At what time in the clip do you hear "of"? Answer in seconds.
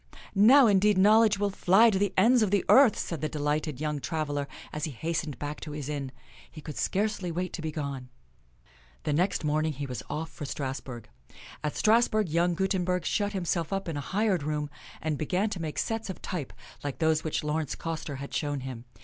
2.41-2.49, 16.09-16.19